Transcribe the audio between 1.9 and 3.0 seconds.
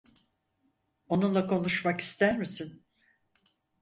ister misin?